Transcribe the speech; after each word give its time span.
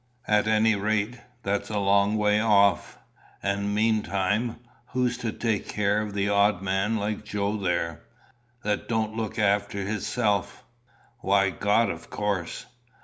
"At 0.27 0.47
any 0.47 0.73
rate, 0.73 1.19
that's 1.43 1.69
a 1.69 1.77
long 1.77 2.17
way 2.17 2.39
off; 2.39 2.97
and 3.43 3.75
mean 3.75 4.01
time, 4.01 4.55
who's 4.87 5.15
to 5.19 5.31
take 5.31 5.67
care 5.69 6.01
of 6.01 6.15
the 6.15 6.27
odd 6.27 6.59
man 6.63 6.97
like 6.97 7.23
Joe 7.23 7.55
there, 7.55 8.01
that 8.63 8.87
don't 8.89 9.15
look 9.15 9.37
after 9.37 9.83
hisself?" 9.85 10.63
"Why, 11.19 11.51
God, 11.51 11.91
of 11.91 12.09
course." 12.09 12.65